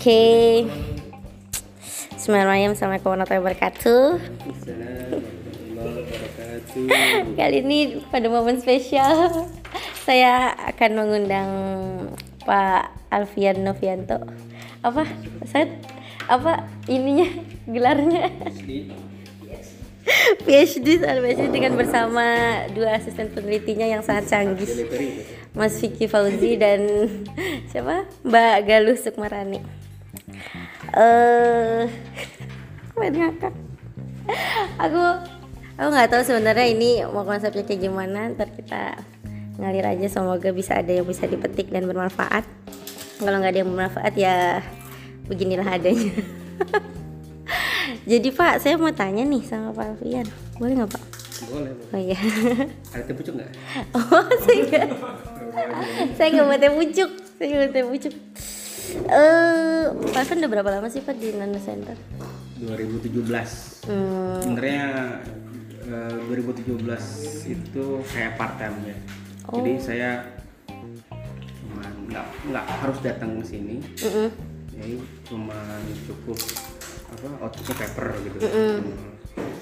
[0.00, 0.66] Oke.
[2.18, 2.74] Bismillahirrahmanirrahim.
[2.74, 4.04] Assalamualaikum warahmatullahi wabarakatuh.
[7.38, 9.46] Kali ini pada momen spesial
[10.02, 11.50] saya akan mengundang
[12.42, 14.18] Pak Alfian Novianto.
[14.82, 15.06] Apa?
[15.46, 15.70] Saya
[16.26, 17.30] apa ininya
[17.70, 18.26] gelarnya?
[20.42, 22.26] PhD PhD dengan bersama
[22.74, 24.66] dua asisten penelitinya yang sangat canggih
[25.54, 26.86] Mas Vicky Fauzi dan
[27.70, 28.06] siapa?
[28.22, 29.58] Mbak Galuh Sukmarani.
[30.94, 33.50] Eh uh,
[34.78, 35.02] aku
[35.74, 38.94] aku nggak tahu sebenarnya ini mau konsepnya kayak gimana ntar kita
[39.58, 40.06] ngalir aja.
[40.06, 42.46] Semoga bisa ada yang bisa dipetik dan bermanfaat.
[43.18, 44.62] Kalau nggak ada yang bermanfaat ya
[45.26, 46.14] beginilah adanya.
[48.10, 50.26] Jadi Pak, saya mau tanya nih sama Pak Alfian,
[50.56, 51.09] boleh nggak Pak?
[51.48, 51.72] Boleh.
[51.72, 52.18] Oh iya.
[52.92, 53.50] Ada teh pucuk nggak?
[53.94, 54.86] Oh saya nggak,
[56.14, 58.14] saya nggak mau teh pucuk, saya nggak mau teh pucuk.
[58.90, 61.94] Eh, Pak Alfian udah berapa lama sih Pak di Nano Center?
[62.58, 63.86] 2017.
[63.86, 64.84] Hmm, Sebenarnya
[65.86, 66.76] eh, 2017
[67.48, 68.96] itu kayak part time ya.
[69.50, 70.10] Jadi saya
[72.10, 73.76] nggak nggak harus datang ke sini.
[73.78, 74.28] mm-mm.
[74.74, 76.38] Jadi cuman cukup
[77.10, 78.36] apa outputnya paper gitu.
[78.42, 78.78] Hmm.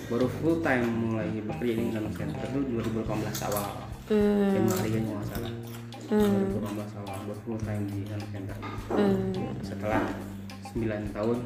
[0.08, 3.66] Baru full time mulai bekerja di Nano Center itu 2018 awal.
[4.08, 5.52] Hmm, Januari kan nggak salah.
[6.08, 8.56] hmm, 2018 awal baru full time di Nano Center.
[8.88, 9.60] hmm.
[9.60, 10.02] setelah
[10.72, 11.38] 9 tahun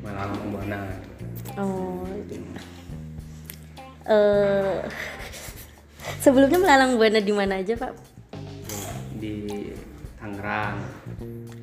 [0.00, 0.78] melalang buana
[1.56, 2.36] Oh, itu.
[4.04, 4.78] Eh,
[6.24, 7.92] sebelumnya melalang buana di mana aja Pak?
[9.14, 9.72] di
[10.20, 10.76] Tangerang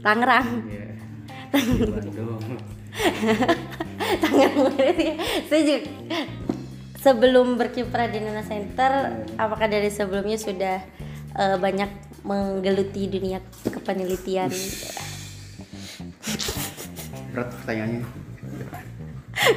[0.02, 0.48] Tangerang.
[0.66, 0.86] ya
[1.53, 2.42] di Bandung
[5.02, 5.16] Ya.
[5.48, 5.80] Saya juga
[7.02, 10.84] sebelum berkiprah di Nana Center, apakah dari sebelumnya sudah
[11.38, 11.90] eh, banyak
[12.22, 14.52] menggeluti dunia kepenelitian?
[17.31, 18.03] berat pertanyaannya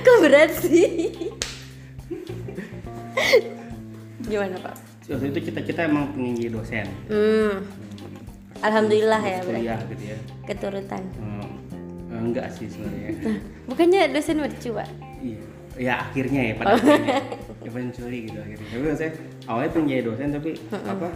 [0.06, 1.10] Kok berat sih?
[4.24, 4.94] Gimana Pak?
[5.04, 7.52] waktu itu kita kita emang pengen jadi dosen Hmm,
[8.64, 10.18] Alhamdulillah ya berarti kuliah gitu ya
[10.48, 11.02] keturutan.
[11.20, 11.33] Hmm,
[12.24, 13.10] enggak sih sebenarnya.
[13.64, 14.88] Bukannya dosen mercu Pak?
[15.20, 15.40] iya.
[15.74, 17.18] Ya akhirnya ya pada akhirnya.
[17.62, 18.66] Eventually gitu akhirnya.
[18.68, 19.10] Tapi saya
[19.44, 21.08] awalnya pengen jadi dosen tapi apa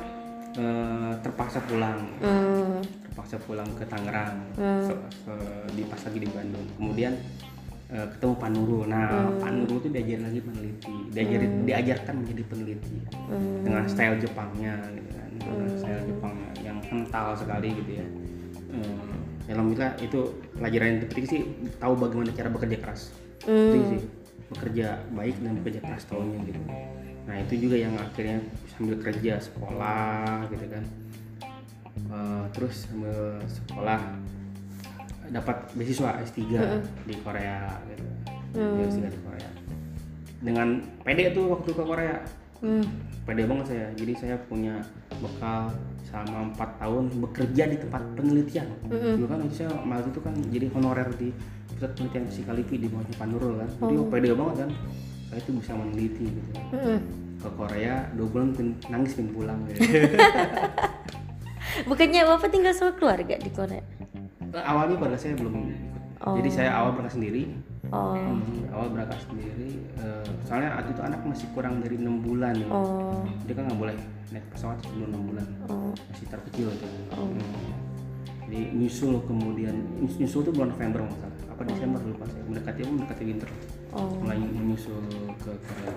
[0.53, 2.01] eh, terpaksa pulang.
[2.19, 4.35] Hmm, terpaksa pulang ke Tangerang
[4.83, 6.67] se- se- di pas lagi di Bandung.
[6.75, 7.15] Kemudian
[7.89, 8.83] eh, ketemu Pak Nurul.
[8.87, 9.07] Nah
[9.39, 10.95] Pak Nurul itu diajarin lagi peneliti.
[11.15, 12.97] Diajarin diajarkan menjadi peneliti.
[13.63, 15.29] Dengan style Jepangnya gitu kan.
[15.39, 18.07] Dengan style Jepangnya yang kental sekali gitu ya.
[18.75, 19.15] Eh,
[19.49, 20.21] alhamdulillah itu
[20.55, 21.41] pelajaran yang terpenting sih
[21.77, 23.01] tahu bagaimana cara bekerja keras
[23.43, 24.01] itu sih
[24.49, 26.61] bekerja baik dan bekerja keras tahunya gitu
[27.25, 28.41] nah itu juga yang akhirnya
[28.73, 30.85] sambil kerja sekolah gitu kan
[32.09, 34.01] Eh, terus sambil sekolah
[35.29, 36.41] dapat beasiswa S3
[37.05, 38.07] di Korea gitu.
[38.87, 39.51] S3 di Korea.
[40.41, 40.69] Dengan
[41.05, 42.17] pede tuh waktu ke Korea.
[42.65, 42.85] hmm,
[43.29, 43.87] Pede banget saya.
[43.93, 44.81] Jadi saya punya
[45.21, 45.69] bekal
[46.09, 48.67] selama empat tahun bekerja di tempat penelitian.
[48.83, 51.29] Dulu kan saya waktu itu kan jadi honorer di
[51.71, 53.69] pusat penelitian psikalipi di bawahnya Pak Nurul kan.
[53.79, 54.71] Jadi pede banget kan.
[55.29, 56.51] Saya itu bisa meneliti gitu.
[56.73, 56.99] hmm.
[57.39, 59.79] Ke Korea dua bulan pin- nangis pin pulang gitu.
[61.85, 63.83] Bukannya Bapak tinggal sama keluarga di Korea?
[64.51, 65.79] Awalnya pada saya belum ikut.
[66.19, 67.43] Jadi saya awal berangkat sendiri.
[67.89, 69.79] Oh, Hmm, awal berangkat sendiri.
[69.97, 72.53] eh, soalnya waktu itu anak masih kurang dari enam bulan.
[72.53, 72.67] ya.
[72.69, 73.95] oh, Dia kan nggak boleh
[74.33, 75.47] naik pesawat sebelum enam bulan.
[75.69, 75.93] oh.
[76.13, 76.87] Masih terkecil itu.
[77.15, 77.39] Hmm.
[78.49, 81.37] Jadi nyusul kemudian nyusul itu bulan November nggak salah.
[81.53, 82.43] Apa Desember lupa saya.
[82.49, 82.93] Mendekati apa?
[82.93, 83.49] Mendekati winter.
[83.93, 84.09] Oh.
[84.25, 85.01] Mulai menyusul
[85.41, 85.93] ke Korea.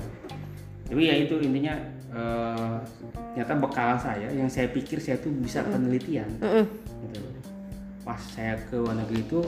[0.91, 1.75] Tapi ya itu intinya
[2.11, 2.77] eh,
[3.31, 6.67] ternyata bekal saya yang saya pikir saya tuh bisa penelitian Mm-mm.
[7.07, 7.33] gitu loh.
[8.03, 9.39] Pas saya ke luar negeri itu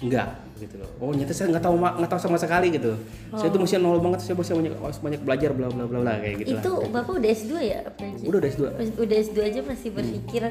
[0.00, 0.90] enggak gitu loh.
[1.02, 2.94] Oh nyata saya nggak tahu nggak tahu sama sekali gitu.
[3.34, 4.20] Saya tuh masih nol banget.
[4.22, 7.02] Saya masih banyak harus banyak belajar bla bla bla bla kayak gitu Itu lah.
[7.02, 7.78] Bapak udah S2 ya?
[7.82, 8.24] Apalagi?
[8.30, 8.62] Udah udah S2.
[9.02, 10.42] Udah S2 aja masih berpikir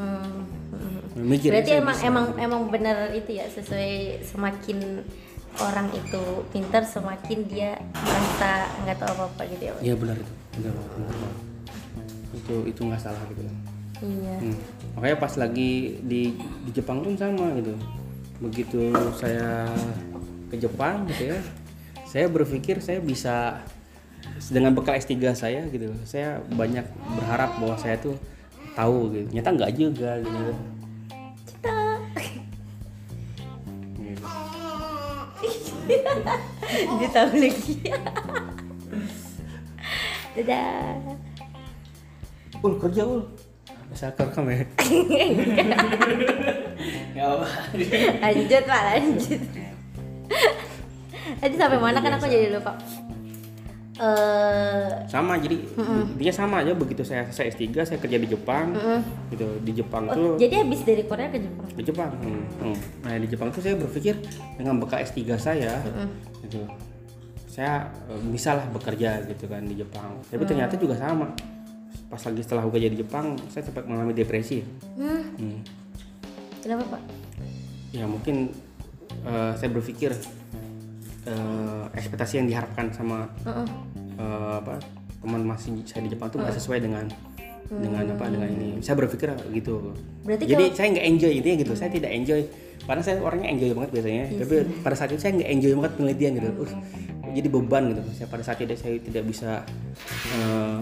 [0.00, 0.40] hmm,
[0.72, 1.24] hmm.
[1.28, 2.08] Mikir Berarti saya emang bisa.
[2.08, 4.78] emang emang benar itu ya sesuai semakin
[5.62, 9.72] orang itu pintar semakin dia merasa nggak tahu apa apa gitu ya?
[9.78, 10.32] Iya benar itu.
[10.58, 10.74] Benar.
[12.34, 13.42] Itu itu nggak salah gitu.
[14.02, 14.58] iya Hmm.
[14.98, 16.34] Makanya pas lagi di
[16.66, 17.72] di Jepang pun sama gitu.
[18.44, 19.64] Begitu saya
[20.52, 21.40] ke Jepang gitu ya,
[22.04, 23.64] saya berpikir saya bisa
[24.52, 25.88] dengan bekal S3 saya gitu.
[26.04, 26.84] Saya banyak
[27.16, 28.20] berharap bahwa saya tuh
[28.76, 29.26] tahu gitu.
[29.32, 30.52] Nyata nggak juga gitu.
[31.48, 31.76] kita
[34.04, 34.24] Gitu.
[36.98, 37.76] dia tahu lagi
[40.34, 40.98] dadah
[42.64, 43.22] ul kerja ul
[43.92, 44.64] bisa kerekam ya
[47.14, 47.46] ya apa
[48.22, 49.42] lanjut pak lanjut.
[51.40, 52.74] Tadi sampai mana kan aku jadi lupa.
[53.94, 55.62] Eh sama jadi
[56.18, 56.74] dia sama aja.
[56.74, 58.74] Begitu saya saya S3 saya kerja di Jepang.
[59.30, 60.32] Gitu di Jepang oh, tuh.
[60.42, 61.68] jadi habis dari Korea ke Jepang?
[61.70, 62.76] Di Jepang hmm, hmm.
[63.06, 64.18] nah di Jepang tuh saya berpikir
[64.58, 65.78] dengan bekal S3 saya
[66.42, 66.66] gitu
[67.54, 70.18] saya eh, bisa lah bekerja gitu kan di Jepang.
[70.26, 71.30] Tapi ternyata juga sama.
[72.10, 74.66] Pas lagi setelah aku kerja di Jepang saya sempat mengalami depresi.
[74.98, 75.83] Hmm, Hmm.
[76.64, 77.02] Kenapa pak?
[77.92, 78.48] Ya mungkin
[79.28, 80.16] eh, saya berpikir
[81.28, 83.66] eh, ekspektasi yang diharapkan sama Heeh.
[84.16, 84.80] eh, apa
[85.20, 87.04] teman masih saya di Jepang tuh nggak sesuai dengan
[87.68, 88.80] dengan apa dengan ini.
[88.84, 89.96] Saya berpikir gitu.
[90.24, 91.72] Berarti jadi saya nggak enjoy intinya gitu.
[91.76, 92.40] Saya tidak enjoy.
[92.84, 94.24] Karena saya orangnya enjoy banget biasanya.
[94.36, 96.50] Tapi pada saat itu saya nggak enjoy banget penelitian gitu.
[96.60, 98.02] Uh, jadi beban gitu.
[98.12, 99.64] Saya pada saat itu saya tidak bisa
[100.36, 100.78] eh,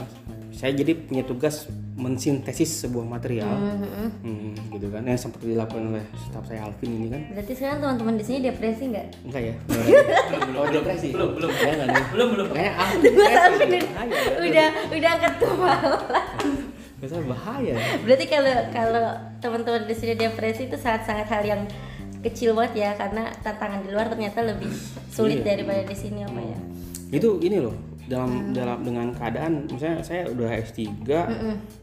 [0.62, 3.50] saya jadi punya tugas mensintesis sebuah material.
[4.23, 5.03] Hmm, gitu kan.
[5.03, 7.20] Yang seperti dilakukan oleh staf saya Alvin ini kan.
[7.35, 9.06] Berarti sekarang teman-teman di sini depresi nggak?
[9.26, 9.55] Enggak ya.
[10.31, 11.09] Belum belum depresi.
[11.11, 11.50] belum belum.
[11.50, 12.47] Ya enggak nih belum belum.
[12.55, 15.99] Kayak Alvin bahaya udah udah angkat kepala
[17.03, 17.75] Biasanya bahaya.
[18.06, 19.05] Berarti kalau kalau
[19.43, 21.62] teman-teman di sini depresi itu sangat-sangat hal yang
[22.23, 24.70] kecil banget ya karena tantangan di luar ternyata lebih
[25.11, 25.59] sulit Iya.
[25.59, 26.59] daripada di sini apa ya?
[27.11, 27.75] Itu ini loh
[28.12, 30.85] dalam dalam dengan keadaan misalnya saya udah S3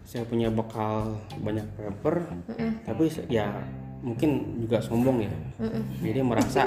[0.05, 2.21] saya punya bekal banyak paper
[2.85, 3.49] tapi se- ya
[3.99, 5.33] mungkin juga sombong ya.
[5.99, 6.63] Jadi merasa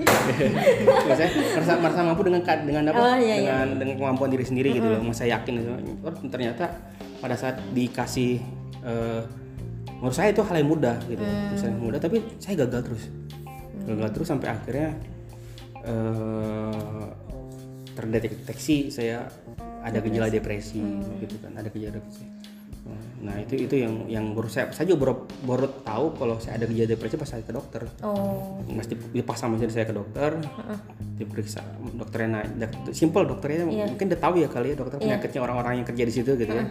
[1.20, 3.00] saya merasa merasa mampu dengan dengan apa?
[3.00, 3.36] Oh, iya, iya.
[3.44, 5.04] dengan dengan kemampuan diri sendiri gitu loh.
[5.12, 5.52] Saya yakin
[6.00, 6.64] oh, ternyata
[7.20, 8.40] pada saat dikasih
[8.80, 9.20] eh,
[10.00, 11.20] menurut saya itu hal yang mudah gitu.
[11.52, 13.04] Misalnya mudah tapi saya gagal terus.
[13.84, 14.90] Gagal terus sampai akhirnya
[15.84, 17.06] eh
[17.96, 19.26] terdeteksi saya
[19.80, 20.82] ada gejala depresi.
[21.24, 22.24] gitu kan ada gejala depresi.
[23.16, 26.66] Nah itu itu yang yang baru saya saya juga baru, baru tahu kalau saya ada
[26.70, 27.82] gejala depresi pas saya ke dokter.
[28.04, 28.62] Oh.
[28.68, 30.36] Mesti dipasang mesin saya ke dokter
[31.18, 31.64] diperiksa.
[31.96, 33.86] Dokternya nanya simple dokternya Iya.
[33.90, 36.64] mungkin udah tahu ya kali ya dokter penyakitnya orang-orang yang kerja di situ gitu ya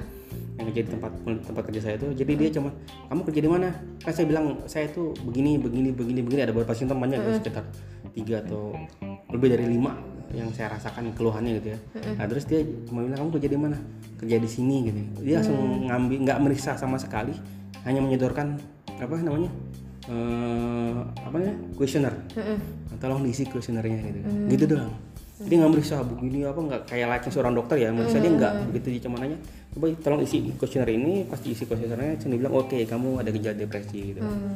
[0.55, 1.11] yang kerja di tempat
[1.43, 2.71] tempat kerja saya itu jadi dia cuma
[3.11, 3.69] kamu kerja di mana?
[3.99, 6.39] Kan saya bilang saya itu begini begini begini begini.
[6.47, 7.65] Ada beberapa simptom banyak ya, sekitar
[8.15, 8.71] tiga atau
[9.29, 9.91] lebih dari lima
[10.33, 11.79] yang saya rasakan keluhannya gitu ya.
[12.15, 13.77] Nah terus dia cuma bilang kamu kerja di mana?
[14.15, 14.99] Kerja di sini gitu.
[15.21, 15.59] Dia langsung
[15.91, 17.35] ngambil nggak meriksa sama sekali
[17.83, 18.57] hanya menyodorkan
[18.95, 19.51] apa namanya
[20.05, 20.95] eh
[21.25, 24.19] apa namanya kuesioner Nah, tolong diisi kuesionernya gitu.
[24.55, 24.91] Gitu doang.
[25.35, 27.89] Dia nggak meriksa begini apa nggak kayak layaknya seorang dokter ya?
[27.91, 29.35] Meriksa dia nggak begitu dia cuma nanya.
[29.75, 34.15] Coba tolong isi kuesioner ini pas diisi kuesionernya saya bilang oke kamu ada gejala depresi
[34.15, 34.23] gitu.
[34.23, 34.55] Hmm.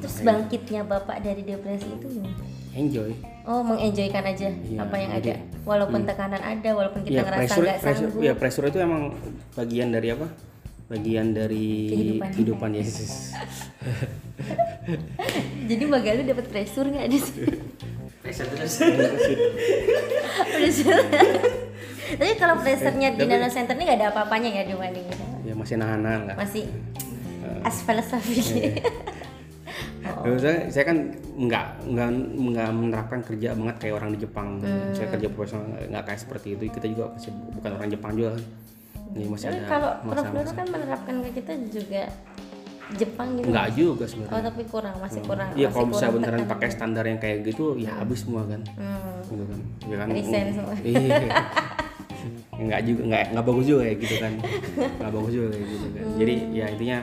[0.00, 2.36] terus bangkitnya bapak dari depresi itu gimana
[2.72, 3.10] enjoy.
[3.42, 5.36] Oh mengenjoykan aja Iya, apa yang jadi- ada.
[5.62, 8.22] Walaupun tekanan ada walaupun kita ya ngerasa pressure, nggak pressure sanggup.
[8.22, 9.02] ya pressure itu emang
[9.52, 10.26] bagian dari apa?
[10.86, 12.28] Bagian dari Kehidupan.
[12.32, 13.30] kehidupan Yesus
[15.70, 17.46] jadi mbak Galuh dapat pressure nggak di sini?
[18.20, 18.44] Pressure.
[22.10, 25.06] tapi kalau pressernya di nano center ini nggak ada apa-apanya ya dibanding
[25.40, 26.34] ya masih nahan-nahan lah.
[26.36, 26.64] Masih
[27.62, 28.40] asfal safi
[30.20, 30.96] Terus saya, saya kan
[31.36, 34.48] nggak nggak nggak menerapkan kerja banget kayak orang di Jepang.
[34.58, 34.92] Hmm.
[34.92, 36.62] Saya kerja profesional nggak- kayak seperti itu.
[36.68, 38.30] Kita juga masih bukan orang Jepang juga.
[38.32, 38.42] kan.
[39.10, 42.02] Jadi masih tapi ada kalau Prof Nurul kan menerapkan ke kita juga
[42.90, 44.42] Jepang gitu Nggak juga oh sebenarnya.
[44.44, 48.22] tapi kurang masih kurang Iya kalau bisa beneran pakai standar yang kayak gitu ya habis
[48.22, 48.60] semua kan.
[48.66, 49.18] hmm.
[49.26, 49.60] Gitu kan.
[49.86, 50.06] Ya kan.
[50.80, 51.18] Iya.
[52.60, 54.32] nggak juga nggak nggak bagus juga kayak gitu kan.
[55.00, 56.04] Nggak bagus juga kayak gitu kan.
[56.18, 56.98] Jadi ya intinya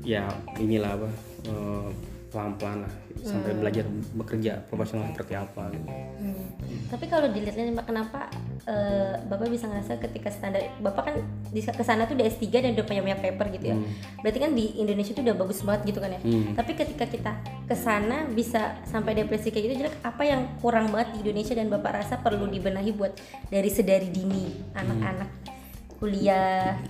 [0.00, 0.22] ya
[0.56, 1.08] inilah apa
[1.44, 1.88] eh,
[2.30, 3.84] pelan-pelan lah sampai belajar
[4.16, 5.86] bekerja profesional seperti apa gitu.
[5.90, 6.46] Hmm.
[6.88, 8.30] Tapi kalau dilihat-lihat Mbak, kenapa
[8.64, 11.14] eh, Bapak bisa ngerasa ketika standar Bapak kan
[11.50, 13.76] di ke sana tuh udah S3 dan udah punya banyak paper gitu ya.
[14.22, 16.20] Berarti kan di Indonesia tuh udah bagus banget gitu kan ya.
[16.22, 16.54] Hmm.
[16.54, 17.32] Tapi ketika kita
[17.66, 21.66] ke sana bisa sampai depresi kayak gitu jelek apa yang kurang banget di Indonesia dan
[21.68, 23.12] Bapak rasa perlu dibenahi buat
[23.50, 25.60] dari sedari dini anak-anak
[26.00, 26.80] kuliah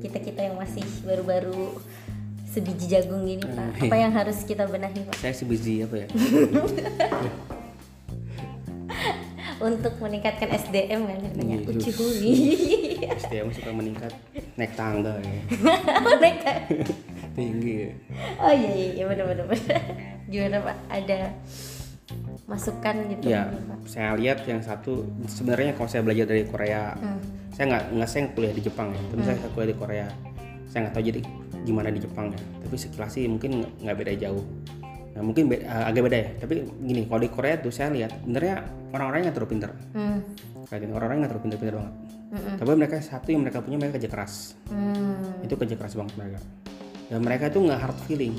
[0.00, 1.76] kita-kita yang masih baru-baru
[2.54, 3.82] sebiji jagung gini Pak.
[3.82, 6.08] Apa yang harus kita benahi Pak saya busy apa ya
[9.60, 11.56] untuk meningkatkan SDM kan katanya.
[11.56, 12.32] Iya, Ucuhui.
[13.00, 14.12] SDM suka meningkat
[14.54, 15.40] naik tangga ya
[16.04, 16.52] Mereka.
[17.34, 17.90] tinggi ya.
[18.38, 19.46] Oh iya iya, iya benar benar.
[20.28, 20.76] Gimana Pak?
[20.86, 21.18] Ada
[22.44, 23.88] masukan gitu ya Pak?
[23.88, 27.16] saya lihat yang satu sebenarnya kalau saya belajar dari Korea Hmm.
[27.50, 30.06] saya nggak nggak saya kuliah di Jepang ya tapi saya kuliah di Korea
[30.68, 31.20] saya nggak tahu jadi
[31.64, 32.38] gimana di Jepang ya.
[32.60, 34.44] Tapi sekilas sih mungkin nggak- nggak beda jauh.
[35.14, 36.30] Nah mungkin be- eh, agak beda ya.
[36.38, 38.54] Tapi gini kalau di Korea tuh saya lihat sebenarnya
[38.92, 40.18] orang-orangnya terlalu pinter Hmm.
[40.64, 41.94] kayak orang-orang nggak terlalu pintar-pintar banget
[42.34, 44.58] tapi mereka satu yang mereka punya mereka kerja keras.
[44.66, 45.38] Hmm.
[45.38, 46.40] itu kerja keras banget mereka.
[47.06, 48.34] Dan mereka itu nggak hard feeling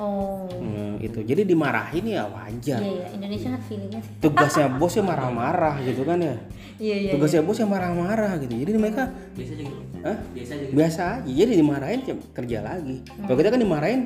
[0.00, 0.48] Oh.
[0.48, 2.80] Hmm, itu jadi dimarahin ya wajar.
[2.80, 4.12] Iya iya, Indonesia hard feelingnya sih.
[4.24, 6.36] tugasnya bos ya marah-marah gitu kan ya.
[6.80, 7.10] Iya iya.
[7.12, 8.56] tugasnya bos ya marah-marah gitu.
[8.56, 9.76] Jadi mereka biasa juga.
[10.08, 10.16] Hah?
[10.32, 10.72] biasa juga.
[10.72, 11.32] Biasa aja.
[11.44, 12.96] Jadi dimarahin ya kerja lagi.
[13.04, 14.00] Kalau kita kan dimarahin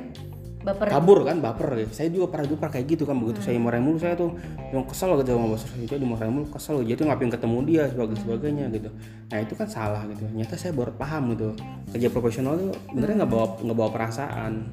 [0.67, 0.87] Baper.
[0.91, 1.79] kabur kan baper.
[1.79, 3.15] Ya saya juga pernah juga pernah kayak gitu kan.
[3.23, 4.35] Begitu saya dimarahin mulu saya tuh
[4.75, 5.79] yang kesel gitu sama bos saya.
[5.87, 6.83] Itu dimarahin mulu kesel.
[6.83, 8.91] Jadi ngapain ketemu dia sebagai sebagainya gitu.
[9.31, 10.27] Nah itu kan salah gitu.
[10.27, 11.55] Ternyata saya baru paham gitu.
[11.95, 14.67] Kerja profesional tuh benernya nggak bawa nggak bawa perasaan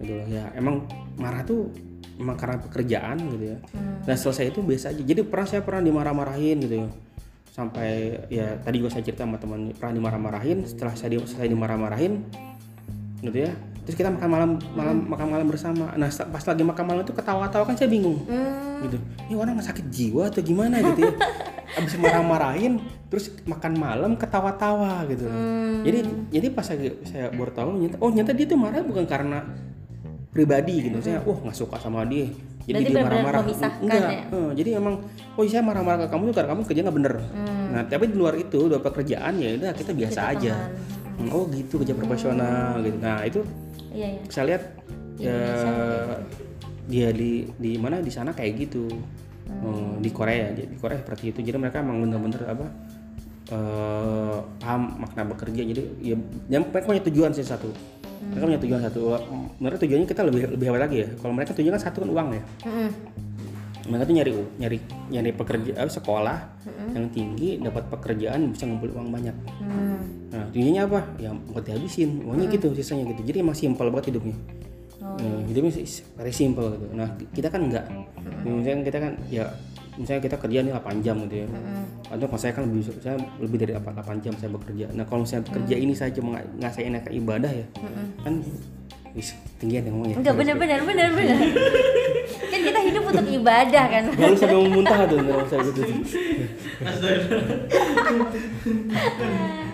[0.00, 0.26] gitu loh.
[0.26, 0.88] Ya emang
[1.20, 1.70] marah tuh
[2.20, 3.58] emang karena pekerjaan gitu ya.
[4.04, 5.02] Dan selesai itu biasa aja.
[5.04, 6.88] Jadi pernah saya pernah dimarah-marahin gitu ya.
[7.50, 10.68] Sampai ya tadi juga saya cerita sama teman pernah dimarah-marahin.
[10.68, 12.24] Setelah saya di, selesai dimarah-marahin
[13.24, 13.52] gitu ya.
[13.88, 15.96] Terus kita makan malam malam makan malam bersama.
[15.96, 18.20] Nah pas lagi makan malam itu ketawa-tawa kan saya bingung.
[18.28, 18.84] Hmm.
[18.84, 18.96] gitu.
[19.28, 20.80] Ini orang nggak sakit jiwa atau gimana?
[20.80, 21.12] Gitu ya.
[21.80, 25.26] Abis marah-marahin terus makan malam ketawa-tawa gitu.
[25.82, 25.98] Jadi
[26.30, 29.42] jadi pas saya, saya baru tahu nyata, oh nyata dia tuh marah bukan karena
[30.30, 30.98] pribadi gitu.
[31.02, 32.30] Saya wah nggak suka sama dia.
[32.60, 33.42] Jadi Berarti dia marah-marah.
[33.82, 34.00] enggak.
[34.00, 34.22] ya?
[34.30, 34.94] eh, jadi emang
[35.34, 37.14] oh saya marah-marah ke kamu tuh karena kamu kerja nggak bener.
[37.70, 40.54] Nah tapi di luar itu di luar pekerjaan ya udah kita biasa Kita aja.
[40.54, 41.18] teman.
[41.20, 42.96] Hmm, oh gitu kerja profesional gitu.
[42.96, 43.40] Nah itu
[43.90, 44.20] Iya iya.
[44.30, 44.62] saya lihat
[45.18, 45.36] ya
[46.86, 48.86] dia di di mana di sana kayak gitu.
[49.50, 51.42] Oh, di Korea di Korea seperti itu.
[51.42, 52.66] Jadi mereka emang bener-bener apa
[53.50, 55.62] eh paham makna bekerja.
[55.64, 56.14] Jadi ya
[56.48, 57.66] yang punya tujuan sih satu
[58.30, 59.00] mereka punya tujuan satu.
[59.58, 61.08] Mereka tujuannya kita lebih lebih hebat lagi ya.
[61.18, 62.42] Kalau mereka tujuan kan satu kan uang ya.
[62.66, 62.90] Mm-mm.
[63.80, 64.78] mereka tuh nyari nyari
[65.10, 66.38] nyari pekerja apa, sekolah
[66.94, 69.34] yang tinggi dapat pekerjaan bisa ngumpul uang banyak.
[69.58, 69.98] Hmm.
[70.30, 71.00] nah tujuannya apa?
[71.18, 72.22] Ya buat dihabisin.
[72.22, 73.26] Uangnya gitu sisanya gitu.
[73.26, 74.36] Jadi emang simpel banget hidupnya.
[75.00, 76.86] Nah, hidupnya sih very simple gitu.
[76.94, 77.84] Nah kita kan enggak.
[78.46, 79.44] Misalnya kita kan ya
[80.00, 81.46] misalnya kita kerja nih 8 jam gitu ya
[82.08, 85.22] atau kalau saya kan lebih saya lebih dari 8, 8 jam saya bekerja nah kalau
[85.22, 87.66] misalnya kerja ini saya cuma ng- ngasain kayak ibadah ya
[88.18, 88.34] kan
[89.10, 89.28] wis
[89.58, 91.38] tinggian yang ngomong ya Enggak benar benar benar benar.
[92.50, 94.02] kan kita hidup untuk ibadah kan.
[94.08, 95.82] Jangan sampai mau muntah tuh kalau saya gitu.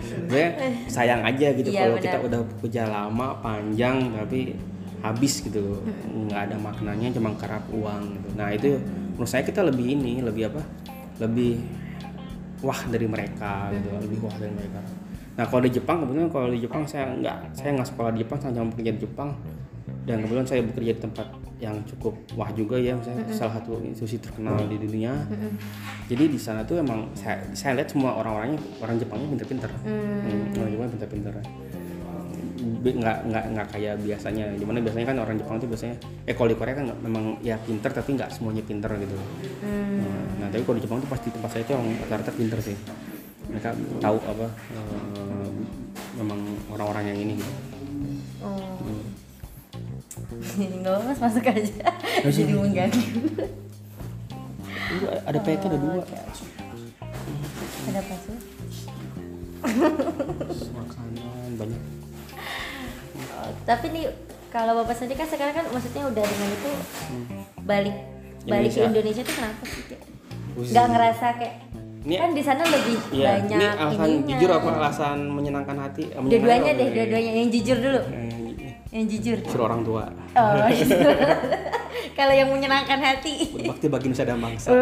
[0.02, 0.50] Sebenarnya
[0.86, 4.56] sayang aja gitu Iya, kalau kita udah kerja lama panjang tapi
[4.98, 5.80] habis gitu loh.
[6.08, 8.28] nggak ada maknanya cuma karena uang gitu.
[8.34, 8.70] Nah itu
[9.16, 10.60] menurut saya kita lebih ini lebih apa?
[11.24, 11.56] Lebih
[12.60, 14.80] wah dari mereka gitu lebih wah dari mereka.
[15.36, 18.38] Nah kalau di Jepang kebetulan kalau di Jepang saya nggak saya nggak sekolah di Jepang
[18.40, 19.30] saya cuma bekerja di Jepang.
[20.06, 24.20] Dan kebetulan saya bekerja di tempat yang cukup wah juga ya saya salah satu institusi
[24.20, 25.16] terkenal di dunia.
[26.06, 29.70] Jadi di sana tuh emang saya, saya lihat semua orang-orangnya orang Jepangnya pinter-pinter.
[29.82, 31.34] Hmm, orang Jepang pinter-pinter
[32.82, 34.44] nggak nggak nggak kayak biasanya.
[34.54, 35.96] Di mana biasanya kan orang Jepang tuh biasanya
[36.26, 39.16] eh kalau di Korea kan memang ya pinter tapi nggak semuanya pinter gitu.
[39.62, 42.76] Nah, nah, tapi kalau di Jepang tuh pasti tempat saya itu yang rata-rata pinter sih.
[43.46, 43.70] Mereka
[44.02, 45.48] tahu apa eh,
[46.18, 46.40] memang
[46.74, 47.52] orang-orang yang ini gitu.
[48.42, 48.78] Oh.
[50.82, 51.86] Nggak mas masuk aja.
[52.24, 53.02] Jadi mengganggu.
[55.26, 56.04] Ada PT ada dua.
[57.86, 58.38] Ada apa sih?
[59.66, 61.82] makanan banyak
[63.28, 64.04] Oh, tapi nih
[64.48, 66.70] kalau bapak sendiri kan sekarang kan maksudnya udah dengan itu
[67.62, 67.96] balik
[68.42, 69.22] balik ke Indonesia.
[69.22, 69.82] Tuh kenapa sih?
[70.56, 71.54] Nggak ngerasa kayak
[72.02, 74.28] Ini- kan di sana lebih Iya, banyak ini alasan ininya.
[74.30, 76.02] jujur apa alasan menyenangkan hati?
[76.06, 78.00] Eh, menyenangkan Dua-duanya deh, dua-duanya yang jujur dulu.
[78.06, 79.36] Eh, Yang jujur.
[79.44, 80.04] suruh orang tua.
[80.32, 80.54] Oh,
[82.18, 83.34] kalau yang menyenangkan hati.
[83.52, 84.70] Berbakti bagi nusa dan bangsa.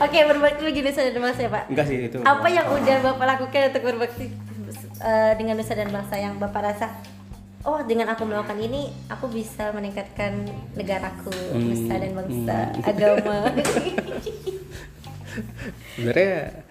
[0.00, 1.64] Oke, berbakti lagi Nusa dan Bangsa ya Pak.
[1.68, 2.16] Enggak sih itu.
[2.24, 4.26] Apa yang udah Bapak lakukan untuk berbakti
[5.00, 6.88] eh, dengan Nusa dan Bangsa yang Bapak rasa
[7.60, 11.28] Oh, dengan aku melakukan ini, aku bisa meningkatkan negaraku,
[11.60, 13.52] Nusa dan Bangsa, agama.
[15.92, 16.64] Sebenarnya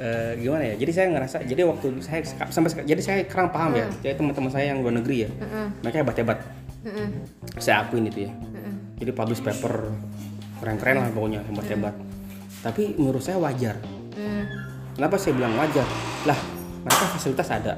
[0.00, 0.74] eh, gimana ya?
[0.80, 3.86] Jadi saya ngerasa jadi waktu saya sampai jadi saya sekarang paham ya.
[4.00, 5.30] Jadi teman-teman saya yang luar negeri ya.
[5.84, 6.38] Mereka hebat-hebat.
[6.88, 7.08] Mm-mm.
[7.60, 8.32] Saya akuin itu ya.
[8.96, 9.92] Jadi publish paper
[10.64, 11.92] keren-keren lah pokoknya hebat-hebat.
[12.64, 13.76] Tapi menurut saya wajar.
[14.16, 14.44] Mm.
[14.96, 15.84] Kenapa saya bilang wajar?
[16.28, 16.36] Lah,
[16.84, 17.74] mereka fasilitas ada.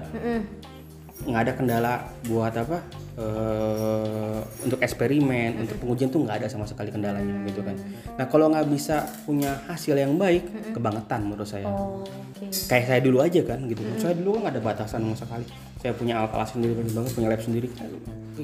[1.22, 1.92] Nggak ada kendala
[2.26, 2.82] buat apa
[3.14, 7.76] eh, untuk eksperimen untuk pengujian tuh nggak ada sama sekali kendalanya gitu kan.
[8.18, 11.68] Nah kalau nggak bisa punya hasil yang baik kebangetan menurut saya.
[11.68, 12.46] Oh, oke.
[12.66, 15.46] kayak saya dulu aja kan gitu saya dulu nggak ada batasan sama sekali.
[15.82, 17.68] Saya punya alat-alat sendiri banget punya lab sendiri.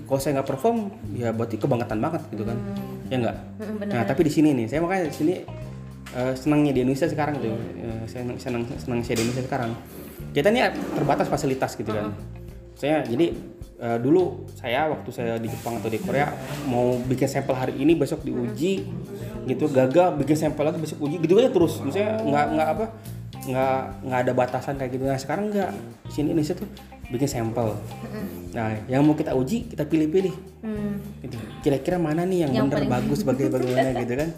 [0.04, 0.78] Kalau saya nggak perform
[1.16, 2.58] ya berarti kebangetan banget gitu kan.
[3.08, 3.36] Ya nggak?
[3.58, 5.34] Mm, nah tapi di sini nih saya makanya di sini
[6.12, 7.56] eh, senangnya di Indonesia sekarang tuh.
[8.04, 9.70] Saya senang senang senang saya di Indonesia sekarang.
[10.30, 10.60] Kita ini
[10.94, 12.12] terbatas fasilitas gitu kan.
[12.74, 13.34] Saya jadi
[13.78, 16.30] eh, dulu saya waktu saya di Jepang atau di Korea
[16.64, 18.86] mau bikin sampel hari ini besok diuji
[19.44, 21.80] gitu gagal bikin sampel lagi besok uji gitu aja terus.
[21.80, 22.84] Misalnya nggak nggak apa
[23.48, 25.04] nggak nggak ada batasan kayak gitu.
[25.04, 25.70] Nah sekarang nggak.
[26.04, 26.68] Di sini Indonesia tuh
[27.08, 27.72] bikin sampel.
[28.52, 30.34] Nah yang mau kita uji kita pilih-pilih.
[30.58, 30.98] Hmm.
[31.22, 31.38] gitu.
[31.62, 34.30] kira-kira mana nih yang, Yang benar paling- bagus sebagai bagaimana gitu kan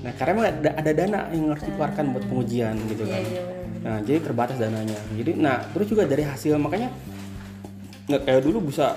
[0.00, 3.22] nah karena emang ada, ada dana yang harus dikeluarkan buat pengujian gitu Iya, kan.
[3.24, 3.42] iya,
[3.80, 4.98] nah jadi terbatas dananya.
[5.12, 6.88] Jadi nah terus juga dari hasil makanya
[8.04, 8.92] nggak kayak dulu bisa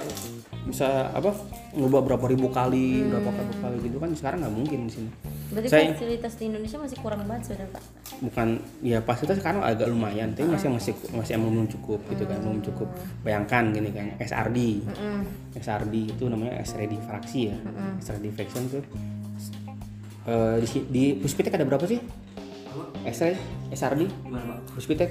[0.63, 1.32] bisa apa
[1.72, 5.10] ngubah berapa ribu kali berapa kali kali gitu kan sekarang nggak mungkin di sini.
[5.48, 7.84] Berarti Saya- fasilitas di Indonesia masih kurang banget sebenarnya Pak.
[8.18, 8.48] bukan
[8.82, 12.60] ya fasilitas sekarang agak lumayan tapi masih masih masih emang belum cukup gitu kan belum
[12.62, 12.89] cukup.
[13.22, 15.20] Bayangkan gini kan SRD Mm-mm.
[15.56, 17.56] SRD itu namanya SRD fraksi ya
[18.01, 18.84] SRD fraction tuh
[20.27, 22.00] eh, di, di Puspitek ada berapa sih?
[23.07, 23.39] SRD
[23.72, 24.01] SRD
[24.69, 25.10] Puspitek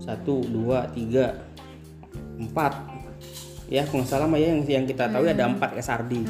[0.00, 1.36] satu dua tiga
[2.36, 2.72] empat.
[3.70, 6.26] Ya kalau nggak salah mah ya yang yang kita tahu ada empat SRD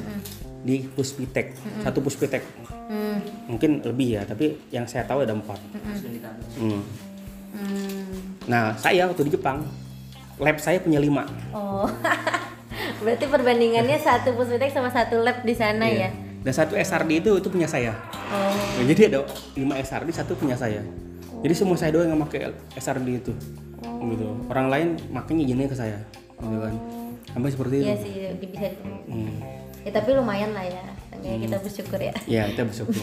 [0.62, 2.42] di Puspitek satu Puspitek
[2.92, 3.24] Hmm.
[3.48, 5.56] mungkin lebih ya tapi yang saya tahu ada empat.
[6.60, 6.84] Hmm.
[7.56, 8.04] Hmm.
[8.44, 9.64] nah saya waktu di Jepang
[10.36, 11.24] lab saya punya lima.
[11.56, 11.88] Oh.
[13.02, 16.08] Berarti perbandingannya satu puspitek sama satu lab di sana Iya.
[16.08, 16.31] ya.
[16.42, 17.94] Dan satu SRD itu itu punya saya.
[18.30, 18.50] Oh.
[18.54, 19.20] Nah, jadi ada
[19.54, 20.82] lima SRD satu punya saya.
[21.42, 23.32] Jadi semua saya doang yang pakai SRD itu.
[23.82, 24.26] Gitu.
[24.50, 25.98] Orang lain makanya izinnya ke saya.
[26.38, 26.74] Gitu kan.
[27.30, 27.86] Sampai seperti itu.
[27.86, 28.68] Iya sih bisa.
[29.06, 29.38] Hmm.
[29.82, 30.82] Ya tapi lumayan lah ya.
[31.22, 32.14] Seenggaknya kita bersyukur ya.
[32.26, 32.94] ya kita bersyukur.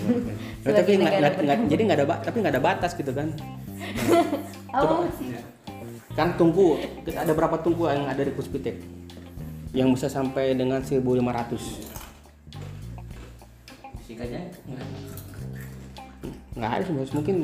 [0.68, 3.32] Ya, tapi nggak jadi nggak ada tapi nggak ada batas gitu kan.
[4.70, 5.02] Oh,
[6.14, 6.78] kan tungku
[7.10, 8.78] ada berapa tungku yang ada di Puspitek
[9.74, 11.99] yang bisa sampai dengan 1500
[16.60, 17.36] nggak ada mungkin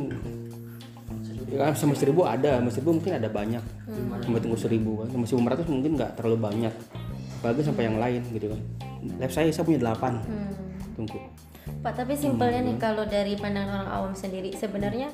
[1.46, 3.64] ya, sama seribu ada sama seribu mungkin ada banyak.
[4.26, 5.08] Sampai tunggu seribu kan.
[5.14, 6.74] Sama seribu ratus mungkin nggak terlalu banyak.
[7.40, 8.62] Apalagi sampai yang lain gitu kan.
[9.22, 10.18] Lab saya saya punya delapan.
[10.26, 10.54] Hmm.
[10.96, 11.20] tungku
[11.86, 15.14] Pak, tapi simpelnya nih kalau dari pandangan orang awam sendiri sebenarnya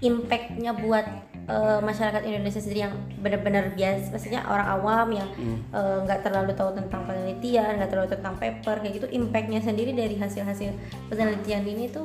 [0.00, 1.04] impactnya buat
[1.48, 5.28] eh, masyarakat Indonesia sendiri yang benar-benar biasa, maksudnya orang awam yang
[5.72, 10.14] eh, nggak terlalu tahu tentang penelitian, nggak terlalu tentang paper kayak gitu, impactnya sendiri dari
[10.20, 10.70] hasil-hasil
[11.08, 12.04] penelitian ini tuh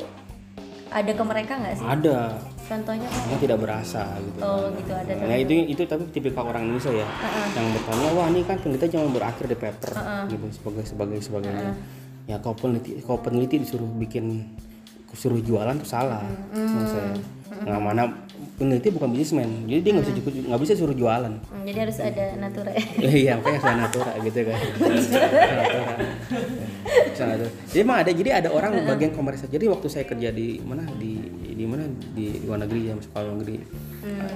[0.94, 1.86] ada ke mereka nggak sih?
[1.86, 2.38] ada.
[2.64, 4.40] Contohnya yang tidak berasa gitu.
[4.40, 5.12] Oh gitu ada.
[5.20, 7.08] Nah itu itu tapi tipikal orang Indonesia ya
[7.60, 9.92] yang bertanya wah ini kan penelitian cuma berakhir di paper
[10.32, 11.76] gitu sebagai sebagai sebagainya.
[12.24, 14.48] Ya kalau peneliti kalau peneliti disuruh bikin
[15.12, 16.24] suruh jualan tuh salah
[16.56, 17.14] menurut saya.
[17.68, 18.04] Nah mana
[18.54, 21.34] peneliti bukan bisnismen jadi dia nggak bisa cukup nggak bisa suruh jualan.
[21.42, 22.72] Hmm, jadi harus ada natura.
[23.02, 24.60] Iya makanya saya natura gitu kan.
[24.84, 25.96] Natura.
[27.14, 27.26] Bisa.
[27.70, 29.50] Jadi emang ada jadi ada orang bagian komersial.
[29.50, 31.18] Jadi waktu saya kerja di mana di
[31.54, 33.56] di mana di luar negeri ya sekolah luar negeri.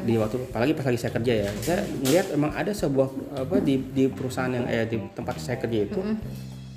[0.06, 3.82] Di waktu apalagi pas lagi saya kerja ya, saya melihat emang ada sebuah apa di
[3.94, 6.00] di perusahaan yang eh di tempat saya kerja itu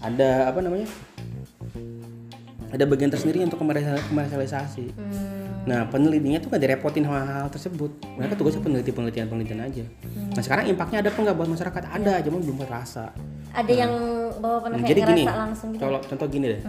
[0.01, 0.89] ada apa namanya?
[2.71, 4.95] Ada bagian tersendiri untuk komersial- komersialisasi.
[4.95, 7.91] Hmm, Nah penelitinya tuh gak direpotin sama hal tersebut.
[8.17, 9.85] Mereka tugasnya peneliti penelitian penelitian aja.
[10.33, 11.83] Nah sekarang impactnya ada apa nggak buat masyarakat?
[11.85, 13.13] Ada, cuma belum terasa.
[13.51, 13.91] ada yang
[14.39, 15.83] bawa pernah Hmm, kayak jadi gini, langsung gitu.
[15.83, 16.61] contoh, contoh gini deh.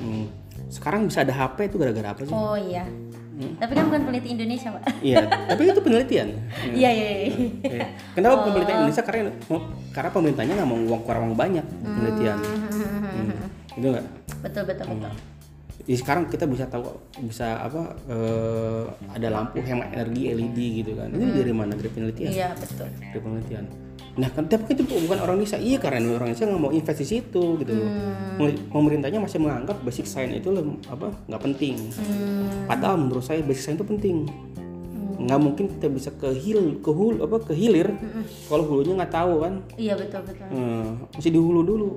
[0.00, 0.24] Hmm,
[0.72, 2.32] Sekarang bisa ada HP itu gara-gara apa sih?
[2.32, 2.88] Oh iya.
[3.32, 3.52] Hmm.
[3.60, 4.82] Tapi kan bukan peneliti Indonesia, Pak.
[5.04, 6.28] Iya, tapi itu penelitian.
[6.80, 7.28] Iya, iya, iya.
[7.68, 7.86] Iya.
[8.16, 9.02] Kenapa penelitian Indonesia?
[9.04, 9.28] Karena
[9.92, 12.38] karena pemerintahnya nggak mau uang kurang uang banyak penelitian.
[12.40, 13.76] Hmm.
[13.76, 14.06] Itu nggak?
[14.40, 15.12] Betul, betul, betul.
[15.82, 16.86] Jadi sekarang kita bisa tahu
[17.26, 21.10] bisa apa eh, ada lampu hemat energi LED gitu kan.
[21.10, 21.74] Ini dari mana?
[21.74, 22.30] Dari penelitian.
[22.30, 22.86] Iya, betul.
[22.86, 23.64] Dari penelitian.
[24.12, 25.56] Nah, kan tapi kan itu bukan orang Indonesia.
[25.56, 27.90] Iya, karena orang Indonesia nggak mau invest di situ gitu loh.
[28.68, 30.48] Pemerintahnya masih menganggap basic science itu
[30.86, 31.74] apa nggak penting.
[31.96, 34.16] Hmm, Padahal menurut saya basic science itu penting.
[35.22, 37.94] Nggak mungkin kita bisa ke hil ke hul apa ke hilir
[38.46, 39.54] kalau hulunya nggak tahu kan.
[39.74, 40.46] iya betul, betul.
[40.50, 41.90] Hmm, mesti di hulu dulu.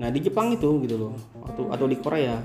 [0.00, 1.12] Nah di Jepang itu gitu loh,
[1.44, 2.40] atau atau di Korea,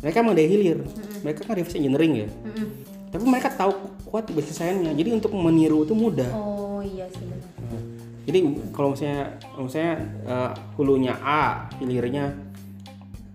[0.00, 0.78] mereka emang dari hilir.
[1.20, 2.28] Mereka kan reverse engineering ya.
[2.28, 2.66] Mm-mm.
[3.10, 3.72] Tapi mereka tahu
[4.08, 4.96] kuat basic science-nya.
[4.96, 6.30] Jadi untuk meniru itu mudah.
[6.32, 7.50] Oh iya sih benar.
[7.70, 7.82] Nah,
[8.24, 8.38] Jadi
[8.70, 12.24] kalau misalnya kalau misalnya eh, hulunya A, hilirnya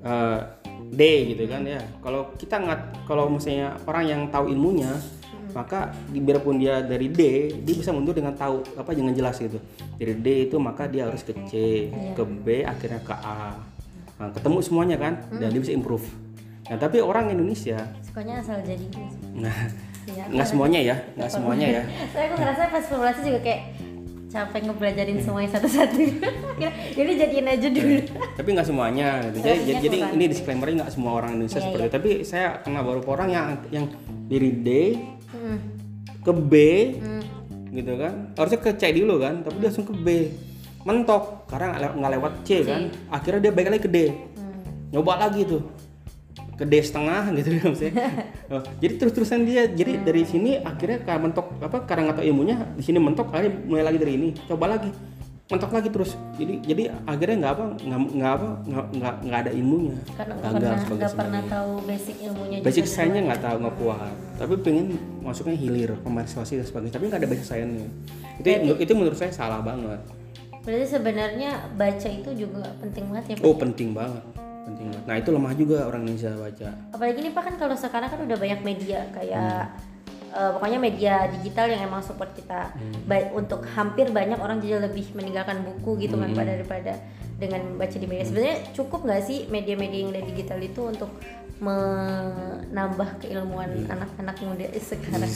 [0.02, 0.40] eh,
[0.90, 1.02] D
[1.36, 1.82] gitu kan ya.
[2.00, 4.96] Kalau kita nggak kalau misalnya orang yang tahu ilmunya,
[5.52, 9.60] maka di- biarpun dia dari D, dia bisa mundur dengan tahu apa dengan jelas gitu.
[10.00, 11.54] Dari D itu maka dia harus ke C,
[12.16, 13.60] ke B, akhirnya ke A.
[14.16, 16.08] Nah, ketemu semuanya kan, dan dia bisa improve.
[16.66, 18.86] Nah, tapi orang Indonesia, Sukanya asal jadi
[19.36, 19.54] nah
[20.06, 20.24] Iya.
[20.30, 21.82] nggak semuanya ya, nggak semuanya ya.
[22.14, 23.62] Saya aku ngerasa pas formulasi juga kayak
[24.28, 25.98] capek ngebelajarin semuanya satu-satu.
[26.60, 27.96] Kira jadi jadiin aja dulu.
[28.34, 29.38] tapi nggak semuanya gitu.
[29.42, 30.14] jadi, jadi kurang.
[30.14, 33.46] ini disclaimernya nggak semua orang Indonesia Iya, seperti itu tapi saya kenal beberapa orang yang
[33.72, 33.86] yang
[34.26, 34.70] dari D
[35.28, 35.58] Hmm.
[36.20, 36.54] ke B
[36.96, 37.24] Hmm.
[37.72, 40.08] gitu kan harusnya ke C dulu kan tapi dia langsung ke B
[40.82, 43.98] mentok karena nggak lew- nggak lewat C kan akhirnya dia balik lagi ke D
[44.92, 45.62] nyoba lagi tuh
[46.56, 48.10] ke D setengah gitu ya maksudnya.
[48.46, 52.26] Oh, jadi terus terusan dia jadi dari sini akhirnya karena mentok apa karena nggak tahu
[52.30, 54.94] ilmunya di sini mentok akhirnya mulai lagi dari ini coba lagi
[55.46, 56.14] mentok lagi terus.
[56.38, 58.48] Jadi jadi akhirnya nggak apa nggak nggak apa
[58.94, 59.98] nggak nggak ada ilmunya.
[60.14, 64.16] Karena nggak pernah nggak pernah tahu basic ilmunya basic sainsnya nggak tahu nggak kuat.
[64.38, 64.86] Tapi pengen
[65.26, 66.94] masuknya hilir komersialisasi dan sebagainya.
[66.98, 67.90] Tapi nggak ada basic sainsnya
[68.38, 70.02] itu itu menurut saya salah banget.
[70.66, 74.24] Berarti sebenarnya baca itu juga penting banget ya oh penting banget
[74.66, 75.06] penting banget.
[75.06, 76.70] Nah itu lemah juga orang Indonesia baca.
[76.92, 79.70] Apalagi nih pak kan kalau sekarang kan udah banyak media kayak
[80.36, 82.76] eh, pokoknya media digital yang emang support kita.
[83.04, 86.94] Ba- untuk hampir banyak orang jadi lebih meninggalkan buku gitu kan pada daripada
[87.36, 88.24] dengan membaca di media.
[88.24, 91.12] Sebenarnya cukup nggak sih media-media yang dari digital itu untuk
[91.56, 95.32] menambah keilmuan anak-anak muda sekarang?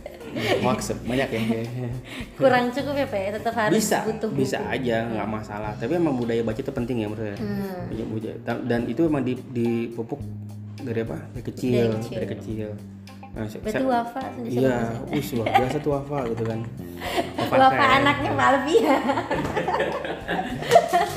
[0.68, 1.40] Maksud banyak ya.
[2.36, 3.30] Kurang cukup ya pak ya?
[3.40, 5.72] Tetap harus bisa butuh bisa aja nggak masalah.
[5.74, 7.38] Tapi emang budaya baca itu penting ya menurut saya.
[7.40, 8.64] Hmm.
[8.68, 10.20] Dan- itu emang di- dipupuk
[10.80, 11.18] dari apa?
[11.32, 12.14] Dari kecil Dari kecil.
[12.14, 12.68] dari kecil
[13.30, 16.60] Nah, berarti wafa sendiri iya wis luar biasa tuh wafa gitu kan.
[17.38, 18.98] Wafa wafa anaknya Malvi ya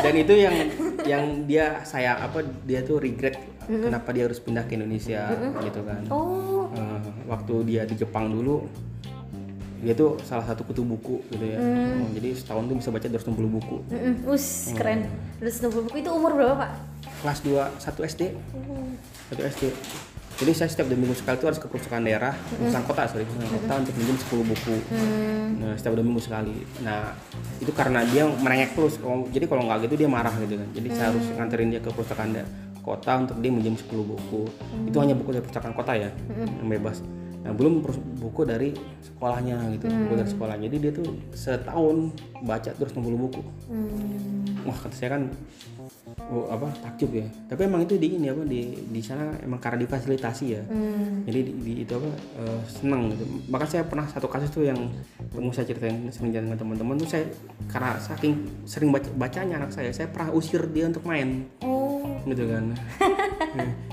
[0.03, 0.55] dan itu yang
[1.03, 5.31] yang dia saya apa dia tuh regret kenapa dia harus pindah ke Indonesia
[5.63, 6.01] gitu kan.
[6.11, 6.67] Oh.
[6.75, 6.99] Eh,
[7.31, 8.67] waktu dia di Jepang dulu
[9.83, 11.59] dia tuh salah satu kutu buku gitu ya.
[11.59, 13.77] Oh, jadi setahun tuh bisa baca 260 buku.
[13.91, 15.11] Mm-mm, us keren.
[15.39, 16.71] terus buku itu umur berapa pak?
[17.23, 18.21] Kelas 2 1 SD
[19.31, 19.63] 1 SD
[20.33, 23.53] jadi saya setiap dua minggu sekali tuh harus ke perpustakaan daerah perpustakaan kota sorry perpustakaan
[23.61, 24.75] kota untuk minjem 10 buku.
[25.61, 26.55] Nah setiap dua minggu sekali.
[26.81, 27.13] Nah
[27.61, 28.97] itu karena dia merengek terus.
[29.29, 30.69] Jadi kalau nggak gitu dia marah gitu kan.
[30.73, 32.33] Jadi saya harus nganterin dia ke perpustakaan
[32.83, 34.43] kota untuk dia minjem 10 buku.
[34.89, 36.09] Itu hanya buku dari perpustakaan kota ya
[36.59, 36.99] yang bebas
[37.43, 37.83] nah belum
[38.23, 38.71] buku dari
[39.03, 40.55] sekolahnya gitu buku dari sekolah.
[40.55, 43.41] Jadi dia tuh setahun baca terus 60 buku.
[44.63, 45.27] Wah kata saya kan
[46.31, 47.27] oh, apa takjub ya.
[47.51, 50.63] Tapi emang itu di ini apa di di sana emang karena difasilitasi ya.
[51.27, 53.23] Jadi di, di- itu apa eh, seneng gitu.
[53.51, 54.79] Bahkan saya pernah satu kasus tuh yang
[55.35, 57.27] mau saya ceritain sering jalan dengan teman-teman tuh saya
[57.67, 61.43] karena saking sering baca, bacanya anak saya saya pernah usir dia untuk main.
[61.59, 62.23] Oh.
[62.23, 62.71] Gitu kan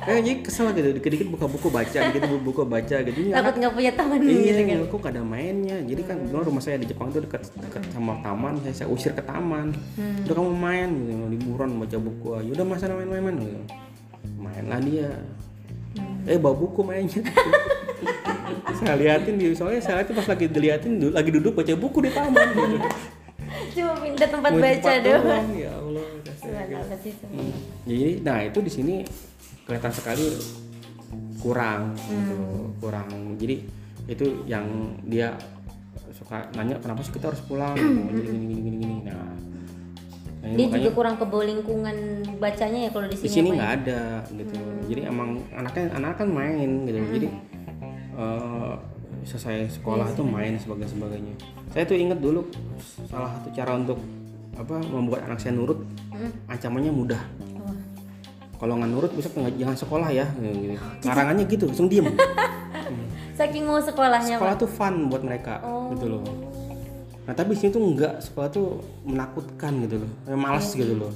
[0.09, 3.73] eh, jadi kesel gitu dikit-dikit buka buku baca gitu buku baca gitu Ini takut nggak
[3.77, 5.77] punya teman Iya, gitu kan kok gak ada mainnya.
[5.85, 8.57] Jadi kan dulu rumah saya di Jepang tuh dekat dekat sama taman.
[8.65, 9.73] Saya, saya usir ke taman.
[10.25, 12.51] Udah kamu main, gitu, liburan baca buku aja.
[12.57, 13.61] Udah masa main-main gitu.
[14.37, 15.11] Mainlah dia.
[16.25, 17.21] Eh bawa buku mainnya.
[18.81, 22.49] saya liatin dia soalnya saya liatin pas lagi diliatin lagi duduk baca buku di taman
[22.57, 22.77] gitu.
[23.77, 26.07] cuma pindah tempat Mau baca tempat doang Ya Allah.
[26.17, 26.51] kata saya.
[26.65, 27.39] Subhanallah sih semua.
[27.45, 27.53] Hmm.
[27.87, 28.95] Jadi nah itu di sini
[29.71, 30.27] kelihatan sekali
[31.39, 32.39] kurang gitu,
[32.83, 33.39] kurang.
[33.39, 33.63] Jadi
[34.11, 34.67] itu yang
[35.07, 35.39] dia
[36.11, 38.97] suka nanya kenapa sih kita harus pulang jadi gini gini gini gini.
[39.07, 39.31] Nah,
[40.43, 41.97] nah ini dia makanya juga kurang kebau lingkungan
[42.43, 43.55] bacanya ya kalau di di sini sini apa ya?
[43.55, 44.03] nggak ada
[44.35, 44.59] gitu.
[44.91, 46.99] Jadi emang anaknya anak kan main gitu.
[47.15, 47.29] Jadi
[48.19, 48.75] eh,
[49.23, 51.35] selesai sekolah Iya itu main sebagai sebagainya.
[51.71, 52.51] Saya tuh inget dulu
[53.07, 54.03] salah satu cara untuk
[54.59, 55.87] apa membuat anak saya nurut
[56.51, 57.23] ancamannya mudah.
[58.61, 60.27] Kalau nggak nurut besok nggak jangan sekolah ya?
[60.37, 60.77] Gitu.
[61.09, 62.13] larangannya gitu langsung diem.
[63.41, 64.61] Saking mau sekolahnya sekolah pak.
[64.61, 65.65] tuh fun buat mereka
[65.97, 66.23] gitu loh.
[67.25, 70.11] Nah tapi sini tuh enggak sekolah tuh menakutkan gitu loh.
[70.29, 71.13] Kayak malas gitu loh.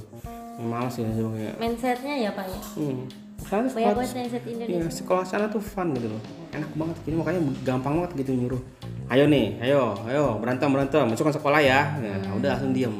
[0.57, 2.59] Kayak malas ya sebenarnya mindsetnya ya pak ya?
[2.81, 3.05] Hmm.
[3.45, 4.81] Banyak sekolah, mindset Indonesia.
[4.81, 6.21] iya, sekolah sana tuh fun gitu loh.
[6.49, 6.97] Enak banget.
[7.05, 8.61] Jadi makanya gampang banget gitu nyuruh.
[9.05, 11.05] Ayo nih ayo ayo berantem berantem.
[11.05, 11.93] Masukkan sekolah ya.
[12.01, 12.95] Nah, udah langsung diem.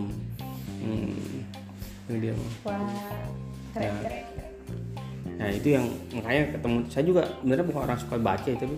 [0.86, 1.18] Hmm.
[2.06, 2.38] Langsung diem.
[2.62, 3.34] Wah
[3.76, 3.94] keren Ya.
[4.02, 4.24] keren
[5.36, 8.76] Nah itu yang makanya ketemu saya juga sebenarnya bukan orang suka baca ya, tapi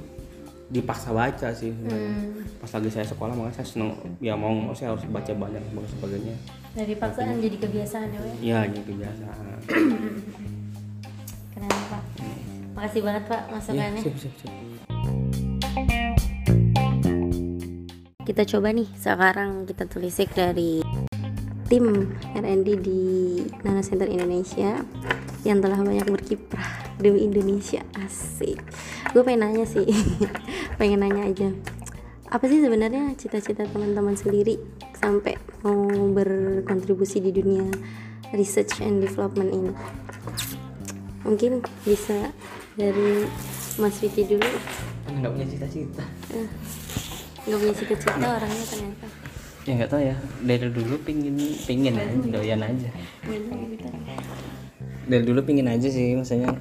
[0.68, 2.12] dipaksa baca sih sebenarnya.
[2.58, 5.86] Pas lagi saya sekolah makanya saya seneng ya mau mau saya harus baca banyak dan
[5.88, 6.36] sebagainya.
[6.74, 9.58] dari paksaan jadi kebiasaan ya Iya jadi kebiasaan.
[11.54, 12.04] keren pak
[12.74, 14.54] makasih banget pak masukannya siap siap siap.
[18.22, 20.84] kita coba nih sekarang kita telisik dari
[21.68, 23.02] tim R&D di
[23.64, 24.80] Nano Center Indonesia
[25.44, 27.84] yang telah banyak berkiprah demi Indonesia.
[28.00, 28.60] Asik.
[29.12, 29.84] Gue pengen nanya sih
[30.80, 31.52] pengen nanya aja.
[32.28, 34.60] Apa sih sebenarnya cita-cita teman-teman sendiri
[35.00, 37.68] sampai mau berkontribusi di dunia
[38.36, 39.72] research and development ini?
[41.28, 42.32] Mungkin bisa
[42.80, 43.28] dari
[43.80, 44.52] Mas Vicky dulu.
[45.08, 46.04] Nggak punya cita-cita.
[46.36, 46.50] Eh,
[47.48, 49.08] nggak punya cita-cita orangnya ternyata
[49.68, 50.16] ya nggak tahu ya.
[50.48, 51.36] Dari dulu pingin
[51.68, 52.90] pingin aja doyan aja.
[55.08, 56.56] Dari dulu pingin aja sih maksudnya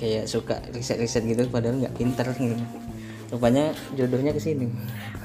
[0.00, 2.56] kayak suka riset-riset gitu padahal nggak pinter gitu.
[3.28, 4.72] Rupanya jodohnya ke sini.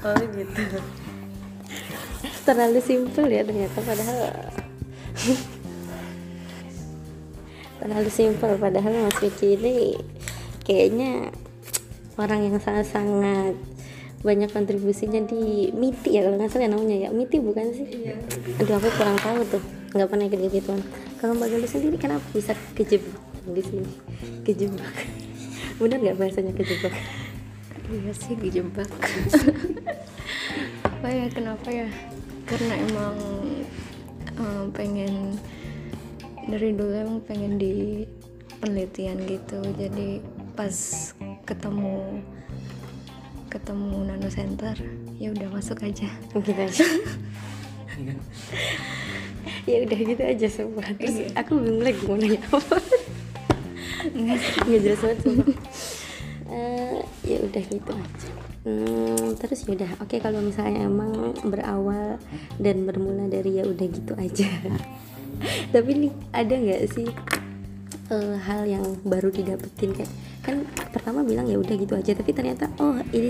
[0.04, 0.62] Oh gitu.
[2.44, 4.18] Terlalu simpel ya ternyata padahal
[7.78, 9.96] terlalu simpel padahal Mas Vicky ini
[10.64, 11.32] kayaknya
[12.20, 13.54] orang yang sangat-sangat
[14.18, 17.08] banyak kontribusinya di MITI ya kalau nggak salah namanya ya.
[17.14, 17.86] MITI bukan sih?
[17.86, 18.14] Iya.
[18.58, 19.62] aduh aku kurang tahu tuh.
[19.94, 20.80] Nggak pernah ikut gituan.
[21.22, 23.14] Kalau mbak Galuh sendiri kenapa bisa kejebak
[23.46, 23.90] di sini?
[24.42, 24.94] Kejebak.
[25.82, 26.94] Benar nggak bahasanya kejebak?
[27.88, 28.90] Iya sih kejebak.
[30.88, 31.88] Apa ya kenapa ya?
[32.42, 33.16] Karena emang
[34.34, 35.38] um, pengen
[36.48, 38.02] dari dulu emang pengen di
[38.58, 39.62] penelitian gitu.
[39.78, 40.18] Jadi
[40.58, 40.74] pas
[41.46, 42.18] ketemu
[43.48, 44.76] ketemu nano center
[45.16, 46.08] ya udah masuk aja.
[46.36, 46.86] Gitu aja.
[49.68, 50.84] Ya udah gitu aja semua.
[50.96, 51.28] Terus iya.
[51.36, 52.76] aku bingung lagi mau nanya apa.
[54.14, 55.48] Nggak jelas banget semua.
[56.48, 58.30] Uh, ya udah gitu aja.
[58.64, 59.90] Hmm, terus ya udah.
[60.00, 62.16] Oke okay, kalau misalnya emang berawal
[62.56, 64.48] dan bermula dari ya udah gitu aja.
[65.74, 67.08] Tapi nih ada nggak sih
[68.08, 69.92] uh, hal yang baru didapetin?
[69.92, 70.12] Kayak
[70.48, 72.16] kan pertama bilang ya udah gitu aja.
[72.16, 73.28] Tapi ternyata oh ini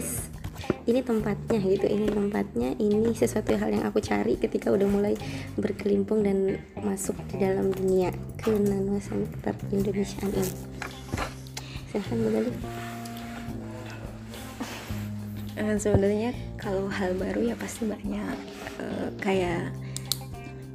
[0.86, 1.86] ini tempatnya gitu.
[1.90, 5.18] Ini tempatnya ini sesuatu hal yang aku cari ketika udah mulai
[5.58, 8.14] berkelimpung dan masuk di dalam dunia
[8.46, 10.46] nano center Indonesia ini.
[11.90, 12.54] Silahkan Mbak
[15.58, 18.36] uh, sebenarnya kalau hal baru ya pasti banyak.
[18.78, 19.74] Uh, kayak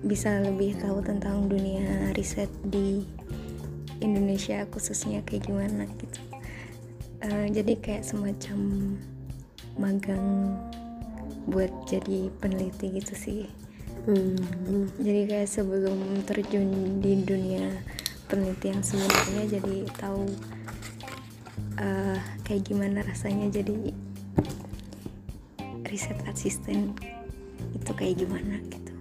[0.03, 3.07] bisa lebih tahu tentang dunia riset di
[4.03, 6.22] Indonesia khususnya kayak gimana gitu
[7.23, 8.59] uh, jadi kayak semacam
[9.79, 10.53] magang
[11.47, 13.43] buat jadi peneliti gitu sih.
[14.03, 14.35] Hmm.
[14.99, 17.71] jadi kayak sebelum terjun di dunia
[18.27, 20.27] penelitian sebenarnya jadi tahu
[21.79, 23.95] uh, kayak gimana rasanya jadi
[25.87, 26.91] riset asisten
[27.71, 28.93] itu kayak gimana gitu.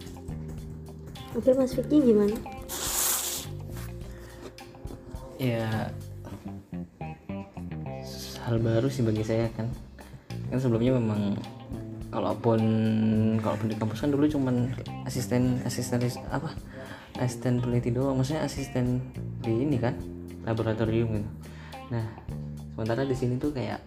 [1.35, 2.37] Oke mas Vicky gimana?
[5.41, 5.91] Ya
[8.53, 9.65] hal baru sih bagi saya kan
[10.53, 11.41] kan sebelumnya memang
[12.13, 12.61] kalaupun
[13.41, 14.69] kalaupun di kampus kan dulu cuman
[15.09, 16.53] asisten asisten apa
[17.17, 19.01] asisten peneliti doang maksudnya asisten
[19.41, 19.97] di ini kan
[20.45, 21.31] laboratorium gitu
[21.89, 22.05] nah
[22.77, 23.81] sementara di sini tuh kayak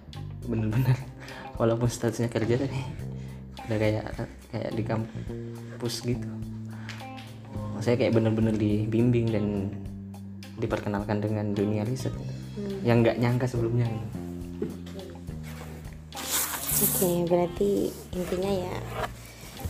[0.49, 0.97] bener-bener
[1.61, 2.81] walaupun statusnya kerja tapi
[3.69, 4.05] udah kayak
[4.49, 6.25] kayak di kampus gitu
[7.85, 9.69] saya kayak bener-bener dibimbing dan
[10.57, 12.81] diperkenalkan dengan dunia riset hmm.
[12.81, 14.24] yang nggak nyangka sebelumnya gitu.
[16.75, 18.75] Oke, berarti intinya ya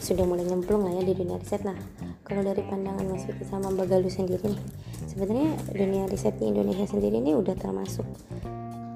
[0.02, 1.78] sudah mulai nyemplung lah ya di dunia riset lah.
[2.26, 4.60] Kalau dari pandangan Mas Vicky sama Mbak Galuh sendiri nih,
[5.10, 8.06] sebenarnya dunia riset di Indonesia sendiri ini udah termasuk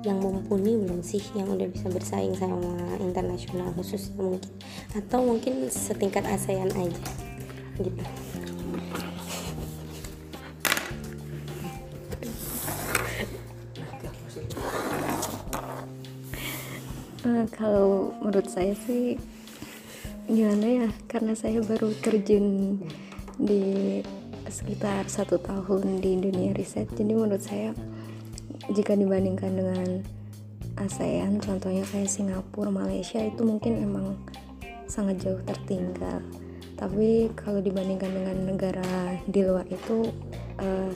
[0.07, 4.51] yang mumpuni belum sih yang udah bisa bersaing sama internasional khususnya mungkin
[4.95, 7.03] atau mungkin setingkat ASEAN aja
[7.83, 8.03] gitu.
[17.47, 19.15] Kalau menurut saya sih
[20.27, 22.77] gimana ya karena saya baru terjun
[23.39, 23.99] di
[24.49, 27.71] sekitar satu tahun di dunia riset jadi menurut saya
[28.73, 29.87] jika dibandingkan dengan
[30.79, 34.15] ASEAN contohnya kayak Singapura Malaysia itu mungkin emang
[34.89, 36.23] sangat jauh tertinggal.
[36.79, 40.09] Tapi kalau dibandingkan dengan negara di luar itu
[40.57, 40.91] uh,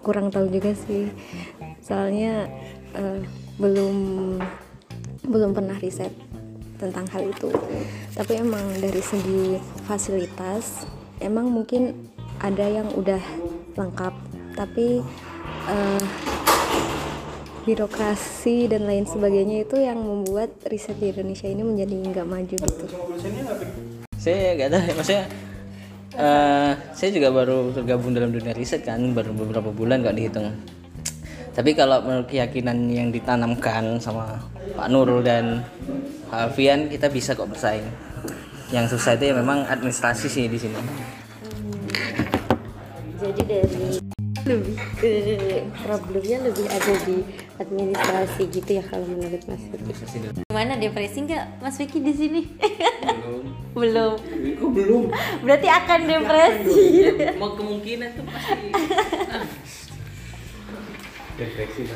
[0.00, 1.10] kurang tahu juga sih.
[1.82, 2.46] Soalnya
[2.96, 3.20] uh,
[3.58, 3.96] belum
[5.28, 6.10] belum pernah riset
[6.80, 7.52] tentang hal itu.
[8.16, 10.88] Tapi emang dari segi fasilitas
[11.20, 11.94] emang mungkin
[12.40, 13.20] ada yang udah
[13.76, 14.14] lengkap.
[14.56, 15.04] Tapi
[15.68, 16.04] uh,
[17.68, 22.86] birokrasi dan lain sebagainya itu yang membuat riset di Indonesia ini menjadi nggak maju gitu.
[24.16, 25.24] Saya nggak tahu maksudnya
[26.16, 30.48] uh, saya juga baru tergabung dalam dunia riset kan baru beberapa bulan nggak dihitung
[31.58, 34.38] tapi kalau menurut keyakinan yang ditanamkan sama
[34.78, 35.66] Pak Nurul dan
[36.30, 37.82] Pak Alfian kita bisa kok bersaing
[38.70, 40.78] yang susah itu ya memang administrasi sih di sini
[43.18, 43.98] jadi dari
[44.46, 45.12] lebih ke
[45.82, 47.26] problemnya lebih ada di
[47.58, 49.92] administrasi gitu ya kalau menurut Mas Vicky.
[50.48, 52.42] Gimana depresi nggak Mas Vicky di sini?
[52.56, 53.44] Belum.
[53.76, 54.16] belum.
[54.56, 55.04] Kok belum?
[55.44, 56.80] Berarti akan depresi.
[57.36, 58.68] Mau kemungkinan tuh pasti.
[61.38, 61.86] Depresi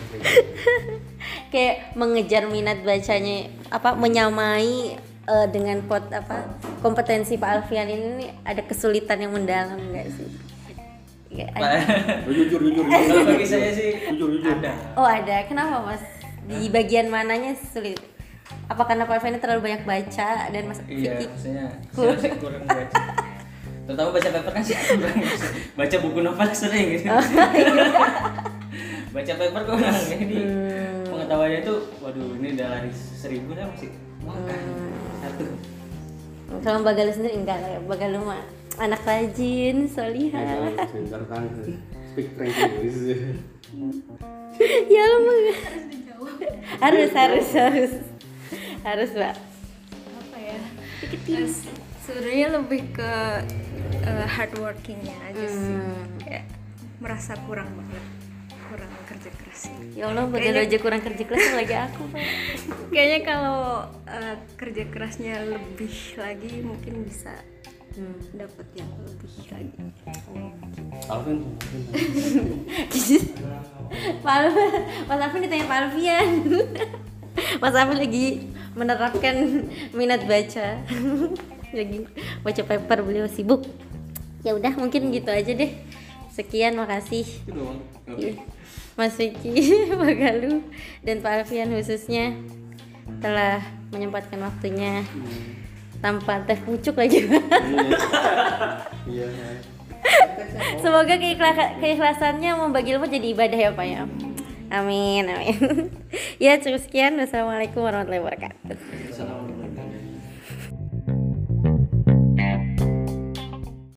[1.53, 4.95] kayak mengejar minat bacanya apa menyamai
[5.27, 6.47] uh, dengan pot apa
[6.79, 10.31] kompetensi Pak Alfian ini ada kesulitan yang mendalam enggak sih?
[11.33, 11.49] Ya,
[12.29, 13.25] jujur jujur jujur.
[13.29, 14.15] Bagi saya sih?
[14.15, 14.53] jujur jujur.
[14.53, 14.73] ada.
[15.01, 15.43] Oh ada.
[15.49, 16.05] Kenapa mas?
[16.45, 17.97] Di bagian mananya sulit?
[18.69, 23.01] Apa karena Pak Alfian terlalu banyak baca dan Mas iya maksudnya saya kurang baca.
[23.89, 24.77] Terutama baca paper kan sih
[25.73, 26.87] baca buku novel sering.
[27.01, 27.09] Gitu
[29.13, 30.37] baca paper kok kurang ini
[31.05, 33.93] pengetahuannya itu waduh ini udah lari seribu dah masih
[34.25, 34.61] makan.
[35.21, 35.45] Satu.
[36.65, 38.43] Kalau Mbak Galuh sendiri enggak lah ya Mbak Galuh mah
[38.81, 41.45] anak rajin solihah Sebentar kan.
[42.13, 43.01] Speak French English.
[44.97, 45.37] ya Allah
[46.81, 47.93] harus harus harus.
[48.81, 49.37] Harus Mbak.
[50.25, 50.59] Apa ya?
[52.03, 53.13] Sebenarnya lebih ke
[54.01, 55.77] eh, hardworkingnya aja sih.
[56.25, 56.49] Kayak
[56.97, 58.22] merasa kurang banget
[58.69, 59.61] kurang kerja keras
[59.93, 62.23] ya Allah Mbak Galuh aja kurang kerja keras lagi aku Pak.
[62.95, 63.61] Kayaknya kalau
[64.07, 67.33] eh, kerja kerasnya lebih lagi mungkin bisa
[68.33, 69.77] dapat yang lebih lagi.
[71.13, 71.39] Alvin,
[74.25, 74.65] Pak Alfian,
[75.05, 76.29] Mas Alfian ditanya Pak Alfian
[77.61, 78.27] Mas Alfian lagi
[78.73, 79.37] menerapkan
[79.93, 80.81] minat baca.
[81.73, 82.09] Lagi
[82.41, 83.69] baca paper beliau sibuk.
[84.41, 85.71] Ya udah mungkin gitu aja deh
[86.33, 87.79] sekian makasih itu doang.
[88.09, 88.41] Iya.
[88.93, 89.53] Mas Vicky,
[90.01, 90.61] Pak Galuh,
[91.01, 92.37] dan Pak Alfian khususnya
[93.25, 93.61] telah
[93.93, 95.05] menyempatkan waktunya
[96.01, 97.25] tanpa teh pucuk lagi.
[99.09, 99.29] Iya.
[100.83, 104.03] Semoga keikhla- keikhlasannya membagi ilmu jadi ibadah ya Pak ya.
[104.73, 105.57] Amin, amin.
[106.43, 107.17] ya cukup sekian.
[107.21, 108.77] Wassalamualaikum warahmatullahi wabarakatuh.